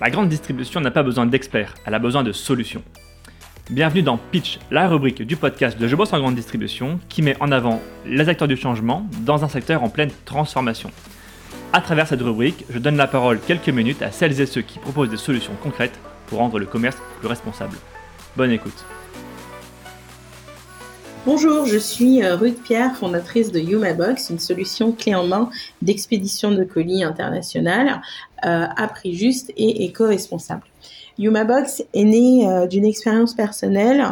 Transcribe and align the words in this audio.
La 0.00 0.10
grande 0.10 0.28
distribution 0.28 0.80
n'a 0.80 0.90
pas 0.90 1.04
besoin 1.04 1.24
d'experts, 1.24 1.74
elle 1.86 1.94
a 1.94 2.00
besoin 2.00 2.24
de 2.24 2.32
solutions. 2.32 2.82
Bienvenue 3.70 4.02
dans 4.02 4.16
Pitch, 4.16 4.58
la 4.72 4.88
rubrique 4.88 5.22
du 5.22 5.36
podcast 5.36 5.78
de 5.78 5.86
Je 5.86 5.94
bosse 5.94 6.12
en 6.12 6.18
grande 6.18 6.34
distribution 6.34 6.98
qui 7.08 7.22
met 7.22 7.36
en 7.40 7.52
avant 7.52 7.80
les 8.04 8.28
acteurs 8.28 8.48
du 8.48 8.56
changement 8.56 9.06
dans 9.20 9.44
un 9.44 9.48
secteur 9.48 9.84
en 9.84 9.88
pleine 9.88 10.10
transformation. 10.24 10.90
À 11.72 11.80
travers 11.80 12.08
cette 12.08 12.22
rubrique, 12.22 12.64
je 12.70 12.80
donne 12.80 12.96
la 12.96 13.06
parole 13.06 13.38
quelques 13.38 13.68
minutes 13.68 14.02
à 14.02 14.10
celles 14.10 14.40
et 14.40 14.46
ceux 14.46 14.62
qui 14.62 14.80
proposent 14.80 15.10
des 15.10 15.16
solutions 15.16 15.54
concrètes 15.62 15.98
pour 16.26 16.40
rendre 16.40 16.58
le 16.58 16.66
commerce 16.66 16.98
plus 17.20 17.28
responsable. 17.28 17.76
Bonne 18.36 18.50
écoute. 18.50 18.84
Bonjour, 21.26 21.64
je 21.64 21.78
suis 21.78 22.22
euh, 22.22 22.36
Ruth 22.36 22.62
Pierre, 22.62 22.94
fondatrice 22.96 23.50
de 23.50 23.58
YumaBox, 23.58 24.28
une 24.28 24.38
solution 24.38 24.92
clé 24.92 25.14
en 25.14 25.26
main 25.26 25.48
d'expédition 25.80 26.50
de 26.50 26.64
colis 26.64 27.02
internationale 27.02 28.02
euh, 28.44 28.66
à 28.76 28.88
prix 28.88 29.14
juste 29.14 29.50
et 29.56 29.86
éco-responsable. 29.86 30.64
YumaBox 31.16 31.82
est 31.94 32.04
né 32.04 32.46
euh, 32.46 32.66
d'une 32.66 32.84
expérience 32.84 33.32
personnelle 33.32 34.04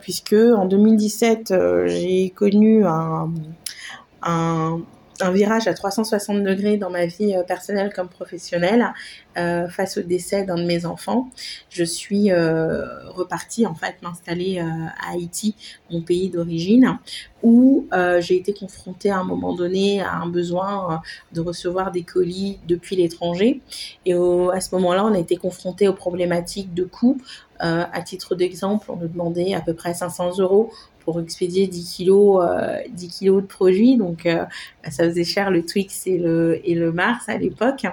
puisque 0.00 0.34
en 0.34 0.66
2017 0.66 1.54
j'ai 1.86 2.30
connu 2.30 2.84
un 2.86 4.80
un 5.22 5.30
virage 5.30 5.66
à 5.68 5.74
360 5.74 6.42
degrés 6.42 6.76
dans 6.76 6.90
ma 6.90 7.06
vie 7.06 7.34
euh, 7.34 7.42
personnelle 7.42 7.92
comme 7.94 8.08
professionnelle 8.08 8.92
euh, 9.38 9.68
face 9.68 9.96
au 9.96 10.02
décès 10.02 10.44
d'un 10.44 10.56
de 10.56 10.64
mes 10.64 10.84
enfants. 10.84 11.30
Je 11.70 11.84
suis 11.84 12.30
euh, 12.30 13.08
repartie 13.10 13.66
en 13.66 13.74
fait 13.74 13.96
m'installer 14.02 14.58
à 14.58 15.12
Haïti, 15.12 15.54
mon 15.90 16.02
pays 16.02 16.28
d'origine, 16.28 16.98
où 17.42 17.88
j'ai 18.20 18.36
été 18.36 18.52
confrontée 18.52 19.10
à 19.10 19.18
un 19.18 19.24
moment 19.24 19.54
donné 19.54 20.00
à 20.00 20.14
un 20.14 20.26
besoin 20.26 21.02
de 21.32 21.40
recevoir 21.40 21.90
des 21.90 22.02
colis 22.02 22.58
depuis 22.68 22.96
l'étranger. 22.96 23.60
Et 24.06 24.12
à 24.12 24.60
ce 24.60 24.74
moment-là, 24.74 25.04
on 25.04 25.14
a 25.14 25.18
été 25.18 25.36
confronté 25.36 25.88
aux 25.88 25.94
problématiques 25.94 26.72
de 26.74 26.84
coûts. 26.84 27.18
à 27.58 28.02
titre 28.02 28.34
d'exemple, 28.34 28.90
on 28.90 28.96
nous 28.96 29.08
demandait 29.08 29.54
à 29.54 29.60
peu 29.60 29.74
près 29.74 29.94
500 29.94 30.38
euros 30.38 30.70
pour 31.04 31.20
expédier 31.20 31.66
10 31.66 31.96
kilos, 31.96 32.44
10 32.90 33.06
euh, 33.06 33.08
kilos 33.08 33.42
de 33.42 33.46
produits. 33.46 33.96
Donc, 33.96 34.26
euh, 34.26 34.44
bah, 34.82 34.90
ça 34.90 35.04
faisait 35.04 35.24
cher 35.24 35.50
le 35.50 35.64
Twix 35.64 36.06
et 36.06 36.18
le, 36.18 36.92
Mars 36.92 37.28
à 37.28 37.36
l'époque. 37.36 37.86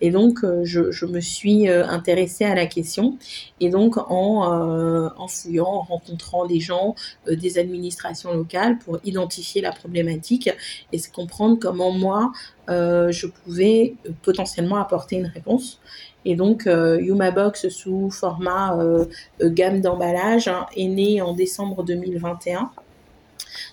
Et 0.00 0.10
donc, 0.10 0.44
euh, 0.44 0.62
je, 0.64 0.90
je, 0.90 1.06
me 1.06 1.20
suis 1.20 1.68
intéressée 1.68 2.44
à 2.44 2.54
la 2.54 2.66
question. 2.66 3.18
Et 3.60 3.70
donc, 3.70 3.96
en, 3.98 5.12
en 5.16 5.28
fouillant, 5.28 5.66
en 5.66 5.82
rencontrant 5.82 6.46
des 6.46 6.60
gens, 6.60 6.94
des 7.30 7.58
administrations 7.58 8.32
locales 8.32 8.78
pour 8.78 8.98
identifier 9.04 9.60
la 9.60 9.72
problématique 9.72 10.50
et 10.92 10.98
se 10.98 11.10
comprendre 11.10 11.58
comment 11.60 11.92
moi, 11.92 12.32
je 12.68 13.26
pouvais 13.26 13.94
potentiellement 14.22 14.76
apporter 14.76 15.16
une 15.16 15.26
réponse. 15.26 15.80
Et 16.24 16.36
donc, 16.36 16.66
euh, 16.66 17.00
YumaBox 17.00 17.68
sous 17.68 18.10
format 18.10 18.78
euh, 18.78 19.06
euh, 19.42 19.50
gamme 19.50 19.80
d'emballage 19.80 20.48
hein, 20.48 20.66
est 20.76 20.86
né 20.86 21.20
en 21.20 21.34
décembre 21.34 21.82
2021. 21.82 22.70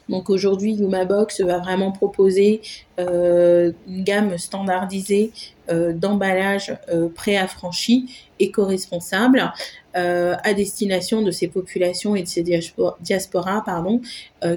Donc 0.09 0.29
aujourd'hui, 0.29 0.73
YumaBox 0.73 1.41
va 1.41 1.59
vraiment 1.59 1.91
proposer 1.91 2.61
une 2.97 3.73
gamme 3.87 4.37
standardisée 4.37 5.31
d'emballage 5.69 6.75
préaffranchi, 7.15 8.27
éco-responsable, 8.39 9.53
à 9.93 10.53
destination 10.53 11.21
de 11.21 11.31
ces 11.31 11.47
populations 11.47 12.15
et 12.15 12.23
de 12.23 12.27
ces 12.27 12.43
diasporas 12.43 13.63
pardon, 13.65 14.01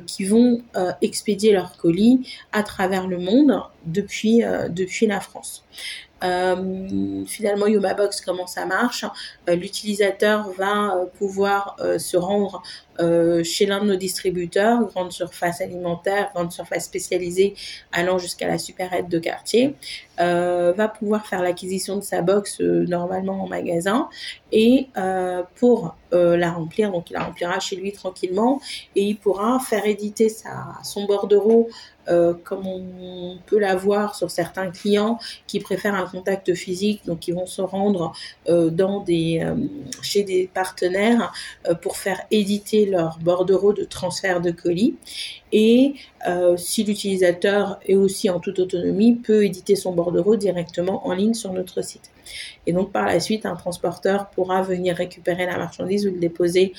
qui 0.07 0.25
vont 0.25 0.63
expédier 1.03 1.53
leurs 1.53 1.77
colis 1.77 2.27
à 2.51 2.65
travers 2.65 3.07
le 3.07 3.19
monde 3.19 3.61
depuis, 3.85 4.43
depuis 4.71 5.07
la 5.07 5.21
France. 5.21 5.65
Euh, 6.23 7.25
finalement, 7.27 7.67
YumaBox, 7.67 8.21
comment 8.21 8.47
ça 8.47 8.65
marche? 8.65 9.05
Euh, 9.49 9.57
L'utilisateur 9.57 10.51
va 10.53 10.95
euh, 10.95 11.07
pouvoir 11.19 11.77
se 11.99 12.17
rendre 12.17 12.63
chez 13.43 13.65
l'un 13.67 13.81
de 13.81 13.87
nos 13.87 13.97
distributeurs, 13.97 14.87
grande 14.87 15.13
surface 15.13 15.63
alimentaire, 15.63 16.31
grande 16.35 16.53
surface 16.53 16.85
spécialisée, 16.85 17.55
allant 17.91 18.19
jusqu'à 18.19 18.47
la 18.47 18.59
supérette 18.59 19.09
de 19.09 19.19
quartier, 19.19 19.75
va 20.19 20.89
pouvoir 20.89 21.27
faire 21.27 21.43
l'acquisition 21.43 21.97
de 21.97 22.03
sa 22.03 22.21
box 22.21 22.61
normalement 22.61 23.43
en 23.43 23.49
magasin 23.49 24.09
et 24.53 24.89
pour 25.57 25.97
la 26.13 26.53
remplir, 26.53 26.93
donc 26.93 27.11
il 27.11 27.15
la 27.15 27.25
remplira 27.25 27.59
chez 27.61 27.77
lui 27.77 27.93
tranquillement 27.93 28.61
et 28.95 29.03
il 29.03 29.17
pourra 29.17 29.59
faire 29.59 29.87
éditer 29.87 30.29
son 30.85 31.07
bordereau 31.07 31.71
euh, 32.09 32.35
comme 32.43 32.67
on 32.67 33.39
peut 33.47 33.61
l'avoir 33.61 34.17
sur 34.17 34.29
certains 34.29 34.71
clients 34.71 35.21
qui 35.47 35.61
préfèrent 35.61 35.95
un 35.95 36.07
contact 36.07 36.53
physique, 36.55 37.03
donc 37.07 37.29
ils 37.29 37.35
vont 37.35 37.47
se 37.47 37.63
rendre 37.63 38.13
euh, 38.49 38.71
dans 38.71 39.01
des, 39.01 39.41
euh, 39.45 39.55
chez 40.03 40.25
des 40.25 40.51
partenaires 40.53 41.33
pour 41.81 41.97
faire 41.97 42.21
éditer 42.33 42.87
leur 42.87 43.19
bordereau 43.21 43.73
de 43.73 43.85
transfert 43.85 44.41
de 44.41 44.51
colis. 44.51 44.97
Et 45.53 45.95
si 46.57 46.83
l'utilisateur 46.83 47.79
est 47.87 47.95
aussi 47.95 48.31
en 48.31 48.41
toute 48.41 48.59
autonomie, 48.59 49.17
peut 49.17 49.45
éditer 49.45 49.77
son 49.77 49.93
bordereau 49.93 50.37
directement 50.37 51.07
en 51.07 51.13
ligne 51.13 51.35
sur 51.35 51.53
notre 51.53 51.83
site. 51.83 52.11
Et 52.67 52.73
donc 52.73 52.91
par 52.91 53.07
la 53.07 53.21
suite, 53.21 53.45
un 53.45 53.55
transporteur 53.55 54.31
pourra 54.31 54.63
venir 54.63 54.97
récupérer 54.97 55.45
la 55.45 55.59
marchandise 55.59 56.07
ou 56.07 56.11
le 56.11 56.19
déposer, 56.19 56.73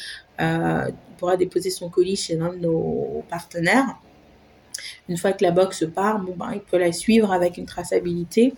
pourra 1.17 1.37
déposer 1.37 1.69
son 1.69 1.89
colis 1.89 2.15
chez 2.15 2.35
l'un 2.35 2.51
de 2.51 2.59
nos 2.59 3.23
partenaires 3.29 3.95
une 5.09 5.17
fois 5.17 5.33
que 5.33 5.43
la 5.43 5.51
box 5.51 5.85
part, 5.93 6.19
ben, 6.19 6.51
il 6.53 6.61
peut 6.61 6.77
la 6.77 6.91
suivre 6.91 7.31
avec 7.31 7.57
une 7.57 7.65
traçabilité. 7.65 8.53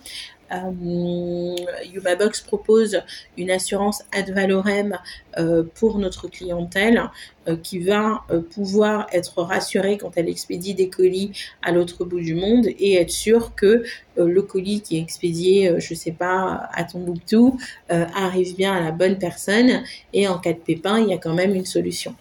Euh, 0.52 1.56
YumaBox 1.92 2.42
propose 2.42 3.02
une 3.38 3.50
assurance 3.50 4.04
ad 4.12 4.30
valorem 4.30 4.98
euh, 5.40 5.64
pour 5.76 5.98
notre 5.98 6.28
clientèle 6.28 7.10
euh, 7.48 7.58
qui 7.58 7.80
va 7.80 8.22
euh, 8.30 8.42
pouvoir 8.42 9.08
être 9.12 9.42
rassurée 9.42 9.98
quand 9.98 10.12
elle 10.18 10.30
expédie 10.30 10.76
des 10.76 10.90
colis 10.90 11.32
à 11.64 11.72
l'autre 11.72 12.06
bout 12.06 12.20
du 12.20 12.36
monde 12.36 12.68
et 12.68 12.96
être 12.96 13.12
sûr 13.12 13.56
que 13.56 13.84
le 14.18 14.42
colis 14.42 14.82
qui 14.82 14.96
est 14.98 15.02
expédié, 15.02 15.76
je 15.78 15.94
sais 15.94 16.14
pas, 16.14 16.70
à 16.72 16.86
Tombouctou, 16.86 17.60
arrive 17.90 18.56
bien 18.56 18.74
à 18.74 18.80
la 18.80 18.92
bonne 18.92 19.18
personne 19.18 19.84
et 20.14 20.26
en 20.30 20.38
cas 20.38 20.54
de 20.54 20.58
pépin, 20.58 21.00
il 21.00 21.10
y 21.10 21.14
a 21.14 21.18
quand 21.18 21.34
même 21.34 21.54
une 21.54 21.66
solution. 21.66 22.16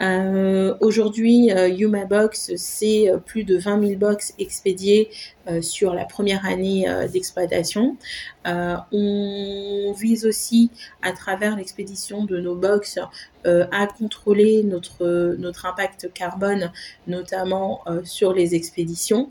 Euh, 0.00 0.74
Aujourd'hui, 0.80 1.52
euh, 1.52 1.68
YumaBox, 1.68 2.52
c'est 2.56 3.10
euh, 3.10 3.18
plus 3.18 3.44
de 3.44 3.56
20 3.56 3.80
000 3.86 3.98
box 3.98 4.34
expédiées 4.38 5.10
euh, 5.48 5.62
sur 5.62 5.94
la 5.94 6.04
première 6.04 6.44
année 6.44 6.88
euh, 6.88 7.08
d'exploitation. 7.08 7.96
on 8.44 9.94
vise 9.98 10.26
aussi, 10.26 10.70
à 11.02 11.12
travers 11.12 11.56
l'expédition 11.56 12.24
de 12.24 12.38
nos 12.38 12.54
box, 12.54 12.98
à 13.46 13.86
contrôler 13.86 14.62
notre, 14.64 15.36
notre 15.38 15.66
impact 15.66 16.12
carbone, 16.12 16.72
notamment 17.06 17.84
sur 18.04 18.32
les 18.32 18.54
expéditions, 18.54 19.30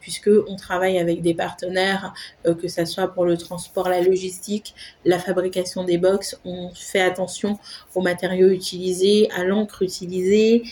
puisque 0.00 0.30
on 0.46 0.56
travaille 0.56 0.98
avec 0.98 1.22
des 1.22 1.34
partenaires, 1.34 2.12
que 2.44 2.68
ce 2.68 2.84
soit 2.84 3.08
pour 3.08 3.24
le 3.24 3.36
transport, 3.36 3.88
la 3.88 4.00
logistique, 4.00 4.74
la 5.04 5.18
fabrication 5.18 5.84
des 5.84 5.98
box. 5.98 6.38
On 6.44 6.70
fait 6.74 7.00
attention 7.00 7.58
aux 7.94 8.02
matériaux 8.02 8.48
utilisés, 8.48 9.28
à 9.30 9.44
l'encre 9.44 9.82
utilisée. 9.82 10.62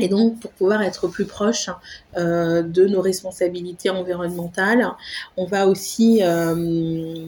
Et 0.00 0.08
donc, 0.08 0.40
pour 0.40 0.50
pouvoir 0.52 0.82
être 0.82 1.08
plus 1.08 1.24
proche 1.24 1.70
euh, 2.16 2.62
de 2.62 2.86
nos 2.86 3.00
responsabilités 3.00 3.90
environnementales, 3.90 4.92
on 5.36 5.44
va 5.44 5.66
aussi 5.66 6.20
euh, 6.22 7.24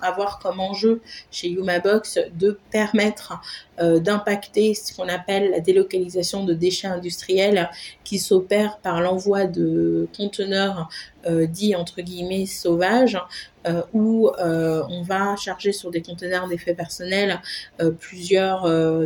avoir 0.00 0.38
comme 0.38 0.60
enjeu 0.60 1.00
chez 1.30 1.48
YumaBox 1.48 2.18
de 2.34 2.58
permettre 2.70 3.40
euh, 3.80 3.98
d'impacter 3.98 4.74
ce 4.74 4.94
qu'on 4.94 5.08
appelle 5.08 5.50
la 5.50 5.60
délocalisation 5.60 6.44
de 6.44 6.54
déchets 6.54 6.88
industriels 6.88 7.70
qui 8.04 8.18
s'opère 8.18 8.78
par 8.78 9.00
l'envoi 9.00 9.44
de 9.44 10.08
conteneurs 10.16 10.88
euh, 11.26 11.46
dits 11.46 11.74
entre 11.74 12.00
guillemets 12.00 12.46
sauvages 12.46 13.18
euh, 13.66 13.82
où 13.92 14.28
euh, 14.28 14.82
on 14.88 15.02
va 15.02 15.34
charger 15.36 15.72
sur 15.72 15.90
des 15.90 16.00
conteneurs 16.00 16.46
d'effet 16.46 16.74
personnel 16.74 17.40
euh, 17.80 17.90
plusieurs 17.90 18.62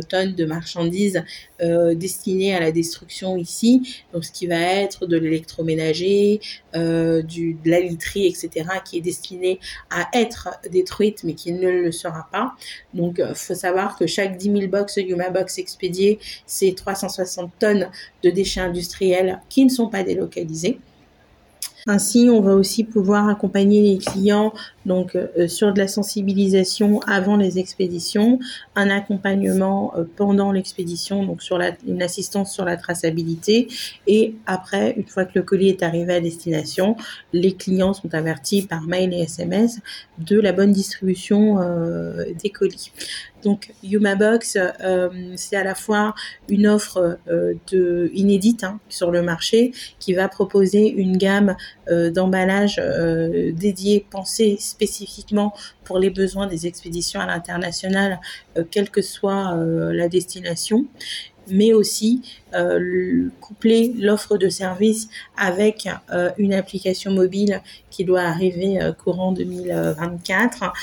tonnes 0.07 0.35
de 0.35 0.45
marchandises 0.45 1.23
destinées 1.93 2.55
à 2.55 2.59
la 2.59 2.71
destruction 2.71 3.37
ici. 3.37 4.03
Donc 4.13 4.25
ce 4.25 4.31
qui 4.31 4.47
va 4.47 4.59
être 4.59 5.05
de 5.05 5.17
l'électroménager, 5.17 6.41
de 6.73 7.69
la 7.69 7.79
literie, 7.79 8.25
etc., 8.25 8.67
qui 8.83 8.97
est 8.97 9.01
destiné 9.01 9.59
à 9.89 10.07
être 10.13 10.49
détruite 10.71 11.23
mais 11.23 11.33
qui 11.33 11.51
ne 11.51 11.69
le 11.69 11.91
sera 11.91 12.27
pas. 12.31 12.53
Donc 12.93 13.19
il 13.19 13.35
faut 13.35 13.53
savoir 13.53 13.97
que 13.97 14.07
chaque 14.07 14.37
10 14.37 14.51
000 14.51 14.67
box 14.67 14.97
Yuma 14.97 15.29
Box 15.29 15.59
expédiées, 15.59 16.19
c'est 16.47 16.73
360 16.75 17.51
tonnes 17.59 17.89
de 18.23 18.29
déchets 18.31 18.61
industriels 18.61 19.39
qui 19.49 19.63
ne 19.63 19.69
sont 19.69 19.87
pas 19.87 20.03
délocalisés. 20.03 20.79
Ainsi, 21.87 22.29
on 22.31 22.41
va 22.41 22.53
aussi 22.53 22.83
pouvoir 22.83 23.29
accompagner 23.29 23.81
les 23.81 23.97
clients 23.97 24.53
donc 24.85 25.15
euh, 25.15 25.47
sur 25.47 25.73
de 25.73 25.79
la 25.79 25.87
sensibilisation 25.87 26.99
avant 27.01 27.37
les 27.37 27.59
expéditions, 27.59 28.39
un 28.75 28.89
accompagnement 28.89 29.93
euh, 29.95 30.03
pendant 30.15 30.51
l'expédition, 30.51 31.23
donc 31.25 31.41
sur 31.41 31.59
une 31.87 32.01
assistance 32.01 32.53
sur 32.53 32.65
la 32.65 32.77
traçabilité, 32.77 33.67
et 34.07 34.35
après, 34.45 34.93
une 34.97 35.07
fois 35.07 35.25
que 35.25 35.31
le 35.35 35.43
colis 35.43 35.69
est 35.69 35.83
arrivé 35.83 36.13
à 36.13 36.19
destination, 36.19 36.95
les 37.33 37.53
clients 37.53 37.93
sont 37.93 38.13
avertis 38.13 38.63
par 38.63 38.81
mail 38.83 39.13
et 39.13 39.21
SMS 39.21 39.79
de 40.17 40.39
la 40.39 40.51
bonne 40.51 40.71
distribution 40.71 41.59
euh, 41.59 42.25
des 42.41 42.49
colis. 42.49 42.91
Donc 43.43 43.73
YumaBox, 43.83 44.57
euh, 44.57 45.09
c'est 45.35 45.55
à 45.55 45.63
la 45.63 45.75
fois 45.75 46.13
une 46.49 46.67
offre 46.67 47.19
euh, 47.27 47.53
de 47.71 48.11
inédite 48.13 48.63
hein, 48.63 48.79
sur 48.89 49.11
le 49.11 49.21
marché 49.21 49.71
qui 49.99 50.13
va 50.13 50.27
proposer 50.27 50.89
une 50.89 51.17
gamme 51.17 51.55
euh, 51.89 52.11
d'emballages 52.11 52.81
dédiés, 53.53 54.05
pensés 54.09 54.57
spécifiquement 54.59 55.53
pour 55.83 55.99
les 55.99 56.09
besoins 56.09 56.47
des 56.47 56.67
expéditions 56.67 57.19
à 57.19 57.25
l'international, 57.25 58.19
quelle 58.69 58.89
que 58.89 59.01
soit 59.01 59.55
la 59.55 60.07
destination 60.07 60.85
mais 61.51 61.73
aussi 61.73 62.21
coupler 63.39 63.93
l'offre 63.97 64.37
de 64.37 64.49
service 64.49 65.09
avec 65.37 65.87
une 66.37 66.53
application 66.53 67.11
mobile 67.11 67.61
qui 67.89 68.03
doit 68.03 68.21
arriver 68.21 68.79
courant 69.03 69.31
2024, 69.31 70.73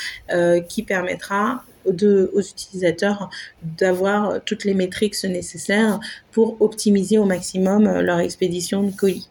qui 0.67 0.83
permettra 0.83 1.63
aux 1.85 2.41
utilisateurs 2.41 3.29
d'avoir 3.63 4.41
toutes 4.45 4.63
les 4.65 4.73
métriques 4.73 5.21
nécessaires 5.23 5.99
pour 6.31 6.61
optimiser 6.61 7.17
au 7.17 7.25
maximum 7.25 7.99
leur 8.01 8.19
expédition 8.19 8.83
de 8.83 8.91
colis. 8.91 9.29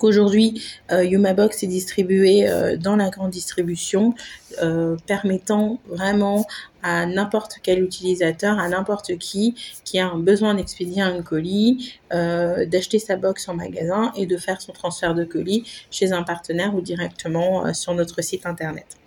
Aujourd'hui, 0.00 0.62
euh, 0.92 1.04
YumaBox 1.04 1.62
est 1.62 1.66
distribué 1.66 2.48
euh, 2.48 2.76
dans 2.76 2.96
la 2.96 3.10
grande 3.10 3.30
distribution, 3.30 4.14
euh, 4.62 4.96
permettant 5.06 5.78
vraiment 5.86 6.46
à 6.82 7.06
n'importe 7.06 7.56
quel 7.62 7.82
utilisateur, 7.82 8.58
à 8.58 8.68
n'importe 8.68 9.16
qui 9.18 9.54
qui 9.84 9.98
a 9.98 10.06
un 10.06 10.18
besoin 10.18 10.54
d'expédier 10.54 11.02
un 11.02 11.22
colis, 11.22 11.98
d'acheter 12.10 12.98
sa 12.98 13.16
box 13.16 13.48
en 13.48 13.54
magasin 13.54 14.12
et 14.16 14.26
de 14.26 14.36
faire 14.36 14.60
son 14.60 14.72
transfert 14.72 15.14
de 15.14 15.24
colis 15.24 15.64
chez 15.90 16.12
un 16.12 16.22
partenaire 16.22 16.74
ou 16.74 16.82
directement 16.82 17.72
sur 17.72 17.94
notre 17.94 18.22
site 18.22 18.44
internet. 18.44 18.98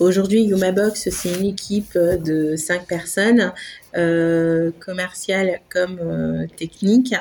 Aujourd'hui, 0.00 0.42
YumaBox, 0.42 1.08
c'est 1.08 1.38
une 1.38 1.46
équipe 1.46 1.96
de 1.96 2.56
cinq 2.56 2.86
personnes, 2.86 3.40
euh, 3.40 3.50
commerciales 4.80 5.60
comme 5.68 5.98
euh, 6.00 6.46
techniques, 6.56 7.14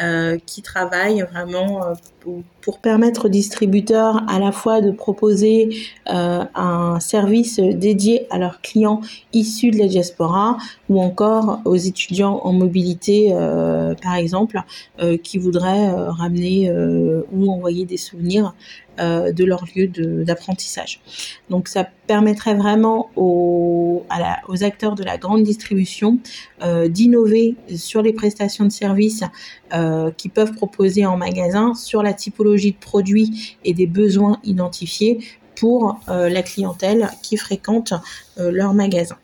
euh, 0.00 0.36
qui 0.44 0.60
travaillent 0.60 1.24
vraiment 1.32 1.82
euh, 1.82 1.94
pour, 2.60 2.78
permettre 2.80 3.26
aux 3.26 3.28
distributeurs 3.28 4.22
à 4.28 4.40
la 4.40 4.50
fois 4.50 4.80
de 4.80 4.90
proposer 4.90 5.76
euh, 6.12 6.44
un 6.54 6.98
service 6.98 7.60
dédié 7.60 8.26
à 8.30 8.38
leurs 8.38 8.60
clients 8.60 9.00
issus 9.32 9.70
de 9.70 9.78
la 9.78 9.86
diaspora 9.86 10.58
ou 10.88 11.00
encore 11.00 11.60
aux 11.64 11.76
étudiants 11.76 12.40
en 12.42 12.52
mobilité, 12.52 13.30
euh, 13.32 13.94
par 14.02 14.16
exemple, 14.16 14.60
qui 15.22 15.38
voudraient 15.38 15.92
ramener 15.92 16.72
ou 17.32 17.52
envoyer 17.52 17.84
des 17.84 17.96
souvenirs 17.96 18.52
euh, 18.98 19.30
de 19.30 19.44
leur 19.44 19.64
lieu 19.74 19.88
d'apprentissage. 20.24 21.00
Donc 21.50 21.68
ça 21.68 21.86
permettrait 22.06 22.54
vraiment 22.54 23.10
aux, 23.14 24.06
aux 24.48 24.64
acteurs 24.64 24.94
de 24.94 25.04
la 25.04 25.18
grande 25.18 25.42
distribution 25.42 26.15
euh, 26.62 26.88
d'innover 26.88 27.56
sur 27.74 28.02
les 28.02 28.12
prestations 28.12 28.64
de 28.64 28.72
services 28.72 29.24
euh, 29.72 30.10
qu'ils 30.10 30.30
peuvent 30.30 30.52
proposer 30.52 31.06
en 31.06 31.16
magasin, 31.16 31.74
sur 31.74 32.02
la 32.02 32.12
typologie 32.12 32.72
de 32.72 32.78
produits 32.78 33.56
et 33.64 33.74
des 33.74 33.86
besoins 33.86 34.38
identifiés 34.44 35.18
pour 35.54 35.98
euh, 36.08 36.28
la 36.28 36.42
clientèle 36.42 37.10
qui 37.22 37.36
fréquente 37.36 37.94
leur 38.38 38.74
magasin. 38.74 39.16